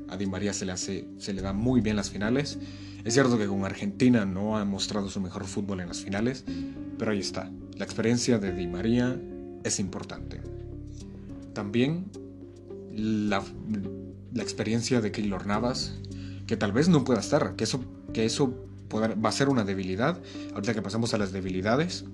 A 0.09 0.17
Di 0.17 0.27
María 0.27 0.53
se 0.53 0.65
le, 0.65 0.73
hace, 0.73 1.09
se 1.19 1.35
le 1.35 1.43
da 1.43 1.53
muy 1.53 1.81
bien 1.81 1.97
las 1.97 2.11
finales. 2.11 2.59
Es 3.05 3.15
cierto 3.15 3.37
que 3.39 3.47
con 3.47 3.65
Argentina 3.65 4.25
no 4.25 4.57
ha 4.57 4.65
mostrado 4.65 5.11
su 5.11 5.21
mejor 5.21 5.45
fútbol 5.45 5.81
en 5.81 5.89
las 5.89 6.01
finales, 6.01 6.45
pero 6.99 7.11
ahí 7.11 7.19
está. 7.19 7.51
La 7.77 7.85
experiencia 7.85 8.39
de 8.39 8.53
Di 8.53 8.67
María 8.67 9.21
es 9.65 9.79
importante. 9.81 10.41
También 11.53 12.11
la, 12.93 13.43
experiencia 14.37 15.01
de 15.01 15.13
Keylor 15.13 15.47
Navas, 15.47 15.95
que 16.47 16.57
tal 16.57 16.73
vez 16.73 16.89
no 16.89 17.05
pueda 17.05 17.21
estar, 17.21 17.57
que 17.57 17.65
eso, 17.65 17.85
que 18.13 18.25
eso 18.25 18.67
va 18.93 19.29
a 19.29 19.33
ser 19.33 19.49
una 19.49 19.65
debilidad. 19.65 20.21
Ahorita 20.55 20.75
que 20.75 20.83
pasamos 20.83 21.13
a 21.15 21.19
las 21.19 21.33
debilidades, 21.33 22.05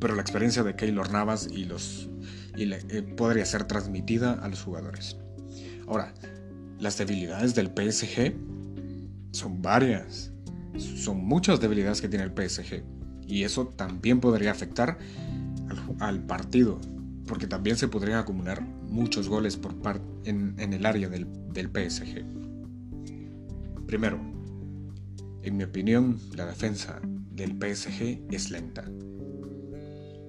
pero 0.00 0.14
la 0.14 0.22
experiencia 0.22 0.62
de 0.62 0.74
Keylor 0.74 1.10
Navas 1.10 1.48
y 1.50 1.64
los 1.64 2.08
y 2.56 2.72
eh, 2.72 3.02
podría 3.16 3.44
ser 3.44 3.64
transmitida 3.64 4.32
a 4.32 4.48
los 4.48 4.62
jugadores. 4.62 5.16
Ahora, 5.86 6.12
las 6.80 6.98
debilidades 6.98 7.54
del 7.54 7.68
PSG 7.68 8.34
son 9.30 9.62
varias. 9.62 10.32
Son 10.76 11.24
muchas 11.24 11.60
debilidades 11.60 12.00
que 12.00 12.08
tiene 12.08 12.24
el 12.24 12.32
PSG. 12.32 12.82
Y 13.28 13.44
eso 13.44 13.68
también 13.68 14.20
podría 14.20 14.50
afectar 14.50 14.98
al, 16.00 16.24
partido. 16.24 16.80
Porque 17.26 17.46
también 17.46 17.76
se 17.76 17.86
podrían 17.86 18.18
acumular 18.18 18.62
muchos 18.62 19.28
goles 19.28 19.56
por 19.56 19.74
en, 20.24 20.58
el 20.58 20.86
área 20.86 21.08
del, 21.08 21.26
del 21.52 21.68
PSG. 21.68 22.24
Primero, 23.86 24.18
en 25.42 25.56
mi 25.56 25.64
opinión, 25.64 26.18
la 26.34 26.46
defensa 26.46 27.00
del 27.30 27.52
PSG 27.52 28.20
es 28.30 28.50
lenta. 28.50 28.84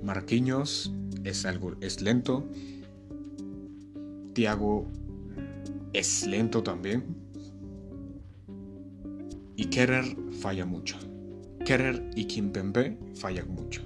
Marquinhos 0.03 0.93
es 1.23 1.45
algo 1.45 1.75
es 1.81 2.01
lento. 2.01 2.47
Thiago 4.33 4.87
es 5.93 6.27
lento 6.27 6.63
también. 6.63 7.03
Y 9.55 9.65
Kerer 9.65 10.05
falla 10.39 10.65
mucho. 10.65 10.97
Kerer 11.69 12.01
y 12.15 12.25
Kimpembe 12.25 12.97
fallan 13.13 13.47
mucho. 13.53 13.83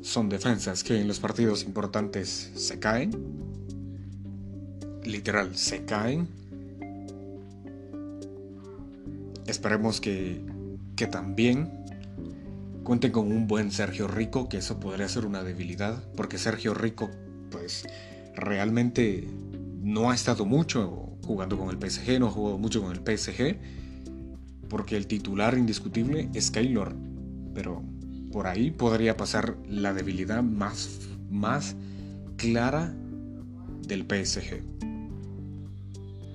Son 0.00 0.28
defensas 0.28 0.84
que 0.84 1.00
en 1.00 1.08
los 1.08 1.18
partidos 1.18 1.64
importantes 1.64 2.52
se 2.54 2.78
caen. 2.78 3.10
Literal, 5.02 5.56
se 5.56 5.84
caen. 5.84 6.28
Esperemos 9.48 10.00
que, 10.00 10.40
que 10.94 11.08
también 11.08 11.84
cuenten 12.84 13.10
con 13.10 13.32
un 13.32 13.48
buen 13.48 13.72
Sergio 13.72 14.06
Rico, 14.06 14.48
que 14.48 14.58
eso 14.58 14.78
podría 14.78 15.08
ser 15.08 15.26
una 15.26 15.42
debilidad, 15.42 16.00
porque 16.14 16.38
Sergio 16.38 16.74
Rico, 16.74 17.10
pues 17.50 17.88
realmente 18.36 19.26
no 19.82 20.12
ha 20.12 20.14
estado 20.14 20.44
mucho 20.44 21.16
jugando 21.26 21.58
con 21.58 21.70
el 21.70 21.90
PSG, 21.90 22.20
no 22.20 22.28
ha 22.28 22.30
jugado 22.30 22.56
mucho 22.58 22.80
con 22.82 22.92
el 22.92 23.00
PSG, 23.00 23.58
porque 24.74 24.96
el 24.96 25.06
titular 25.06 25.56
indiscutible 25.56 26.28
es 26.34 26.50
Keylor, 26.50 26.96
pero 27.54 27.84
por 28.32 28.48
ahí 28.48 28.72
podría 28.72 29.16
pasar 29.16 29.56
la 29.68 29.94
debilidad 29.94 30.42
más, 30.42 30.98
más 31.30 31.76
clara 32.36 32.92
del 33.86 34.00
PSG. 34.00 34.64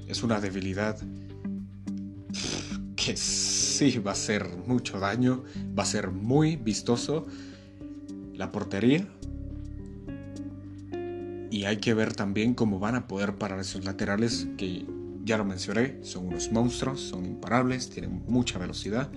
Es 0.07 0.23
una 0.23 0.39
debilidad 0.39 0.97
que 2.95 3.17
sí 3.17 3.97
va 3.97 4.11
a 4.11 4.13
hacer 4.13 4.47
mucho 4.65 5.01
daño, 5.01 5.43
va 5.77 5.83
a 5.83 5.85
ser 5.85 6.09
muy 6.09 6.55
vistoso 6.55 7.27
la 8.35 8.53
portería. 8.53 9.05
Y 11.51 11.65
hay 11.65 11.75
que 11.81 11.93
ver 11.93 12.13
también 12.13 12.53
cómo 12.53 12.79
van 12.79 12.95
a 12.95 13.05
poder 13.05 13.35
parar 13.35 13.59
esos 13.59 13.83
laterales 13.83 14.47
que 14.57 14.85
ya 15.29 15.37
lo 15.37 15.45
mencioné, 15.45 15.99
son 16.01 16.25
unos 16.25 16.51
monstruos, 16.51 17.01
son 17.01 17.23
imparables, 17.23 17.91
tienen 17.91 18.23
mucha 18.27 18.57
velocidad. 18.57 19.11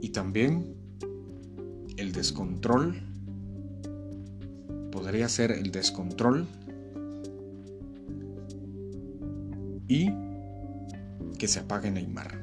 Y 0.00 0.10
también 0.10 0.76
el 1.96 2.12
descontrol 2.12 3.02
podría 4.92 5.28
ser 5.28 5.50
el 5.50 5.72
descontrol 5.72 6.46
y 9.88 10.12
que 11.36 11.48
se 11.48 11.58
apague 11.58 11.90
Neymar. 11.90 12.38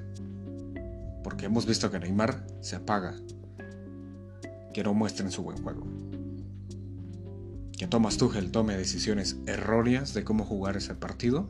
Porque 1.24 1.46
hemos 1.46 1.66
visto 1.66 1.90
que 1.90 1.98
Neymar 1.98 2.46
se 2.60 2.76
apaga. 2.76 3.16
Que 4.74 4.84
no 4.84 4.94
muestren 4.94 5.32
su 5.32 5.44
buen 5.44 5.64
juego. 5.64 5.88
Que 7.78 7.88
Thomas 7.88 8.18
Tuchel 8.18 8.52
tome 8.52 8.78
decisiones 8.78 9.38
erróneas 9.46 10.14
de 10.14 10.24
cómo 10.24 10.46
jugar 10.46 10.78
ese 10.78 10.96
partido. 10.96 11.50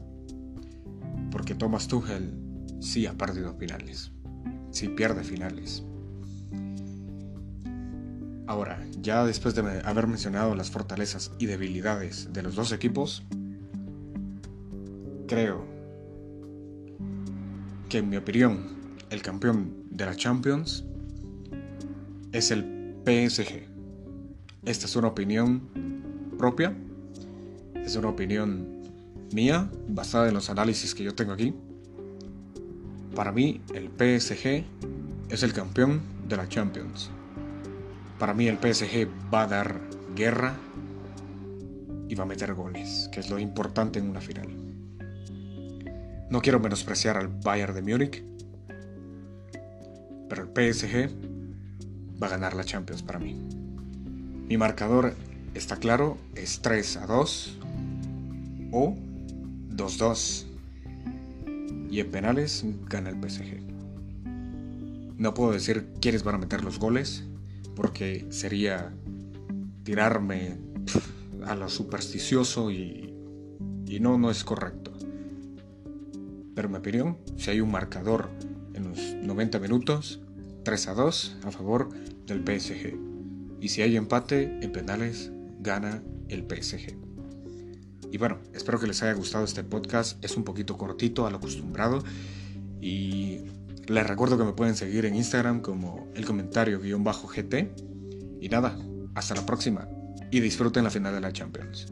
Porque 1.31 1.55
Thomas 1.55 1.87
Tuchel 1.87 2.33
sí 2.79 3.05
ha 3.05 3.13
perdido 3.13 3.55
finales. 3.57 4.11
Sí 4.71 4.89
pierde 4.89 5.23
finales. 5.23 5.83
Ahora, 8.47 8.85
ya 9.01 9.25
después 9.25 9.55
de 9.55 9.81
haber 9.85 10.07
mencionado 10.07 10.53
las 10.53 10.69
fortalezas 10.69 11.31
y 11.39 11.45
debilidades 11.45 12.33
de 12.33 12.43
los 12.43 12.55
dos 12.55 12.71
equipos, 12.71 13.23
creo 15.27 15.65
que 17.89 17.99
en 17.99 18.09
mi 18.09 18.17
opinión 18.17 18.67
el 19.09 19.21
campeón 19.21 19.85
de 19.91 20.05
la 20.05 20.15
Champions 20.15 20.83
es 22.31 22.51
el 22.51 22.95
PSG. 23.05 23.67
Esta 24.65 24.85
es 24.85 24.95
una 24.95 25.07
opinión 25.09 25.69
es 27.85 27.95
una 27.95 28.09
opinión 28.09 28.81
mía 29.31 29.69
basada 29.87 30.27
en 30.27 30.33
los 30.33 30.49
análisis 30.49 30.93
que 30.93 31.01
yo 31.01 31.15
tengo 31.15 31.31
aquí. 31.31 31.53
Para 33.15 33.31
mí 33.31 33.61
el 33.73 33.87
PSG 33.87 34.65
es 35.29 35.43
el 35.43 35.53
campeón 35.53 36.01
de 36.27 36.35
la 36.35 36.49
Champions. 36.49 37.09
Para 38.19 38.33
mí 38.33 38.49
el 38.49 38.57
PSG 38.57 39.07
va 39.33 39.43
a 39.43 39.47
dar 39.47 39.79
guerra 40.17 40.57
y 42.09 42.15
va 42.15 42.23
a 42.23 42.27
meter 42.27 42.53
goles, 42.53 43.09
que 43.13 43.21
es 43.21 43.29
lo 43.29 43.39
importante 43.39 43.99
en 43.99 44.09
una 44.09 44.19
final. 44.19 44.49
No 46.29 46.41
quiero 46.41 46.59
menospreciar 46.59 47.15
al 47.15 47.29
Bayern 47.29 47.73
de 47.73 47.81
Múnich, 47.81 48.21
pero 50.27 50.43
el 50.43 50.73
PSG 50.73 51.09
va 52.21 52.27
a 52.27 52.31
ganar 52.31 52.53
la 52.53 52.65
Champions 52.65 53.01
para 53.01 53.19
mí. 53.19 53.33
Mi 54.49 54.57
marcador 54.57 55.15
está 55.53 55.77
claro, 55.77 56.17
es 56.35 56.61
3 56.61 56.97
a 56.97 57.07
2 57.07 57.57
o 58.71 58.95
2-2. 59.69 60.45
Y 61.89 61.99
en 61.99 62.11
penales 62.11 62.65
gana 62.89 63.09
el 63.09 63.17
PSG. 63.17 63.61
No 65.17 65.33
puedo 65.33 65.51
decir 65.51 65.87
quiénes 66.01 66.23
van 66.23 66.35
a 66.35 66.37
meter 66.39 66.63
los 66.63 66.79
goles, 66.79 67.23
porque 67.75 68.25
sería 68.29 68.93
tirarme 69.83 70.57
a 71.45 71.55
lo 71.55 71.69
supersticioso 71.69 72.71
y, 72.71 73.13
y 73.85 73.99
no, 73.99 74.17
no 74.17 74.31
es 74.31 74.43
correcto. 74.43 74.91
Pero 76.55 76.67
en 76.67 76.71
mi 76.71 76.77
opinión, 76.77 77.17
si 77.37 77.51
hay 77.51 77.61
un 77.61 77.71
marcador 77.71 78.29
en 78.73 78.89
los 78.89 78.99
90 78.99 79.59
minutos, 79.59 80.21
3 80.63 80.87
a 80.87 80.93
2 80.93 81.37
a 81.43 81.51
favor 81.51 81.89
del 82.25 82.43
PSG. 82.43 82.97
Y 83.59 83.69
si 83.69 83.81
hay 83.81 83.95
empate 83.97 84.59
en 84.61 84.71
penales, 84.71 85.31
gana 85.63 86.03
el 86.27 86.41
PSG. 86.41 86.97
Y 88.11 88.17
bueno, 88.17 88.39
espero 88.53 88.79
que 88.79 88.85
les 88.85 89.01
haya 89.01 89.13
gustado 89.13 89.43
este 89.43 89.63
podcast. 89.63 90.23
Es 90.23 90.37
un 90.37 90.43
poquito 90.43 90.77
cortito 90.77 91.25
a 91.25 91.31
lo 91.31 91.37
acostumbrado. 91.37 92.03
Y 92.79 93.45
les 93.87 94.05
recuerdo 94.05 94.37
que 94.37 94.43
me 94.43 94.53
pueden 94.53 94.75
seguir 94.75 95.05
en 95.05 95.15
Instagram 95.15 95.61
como 95.61 96.11
el 96.13 96.25
comentario-gt. 96.25 97.55
Y 98.39 98.49
nada, 98.49 98.77
hasta 99.15 99.33
la 99.33 99.45
próxima. 99.45 99.87
Y 100.29 100.41
disfruten 100.41 100.83
la 100.83 100.91
final 100.91 101.13
de 101.13 101.21
la 101.21 101.31
Champions. 101.31 101.87